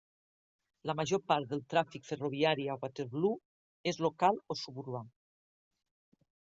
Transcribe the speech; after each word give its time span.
La 0.89 0.95
major 0.99 1.21
part 1.31 1.51
del 1.51 1.61
tràfic 1.75 2.09
ferroviari 2.09 2.67
a 2.71 2.79
Waterloo 2.87 3.39
és 3.95 4.03
local 4.09 4.45
o 4.57 4.61
suburbà. 4.67 5.07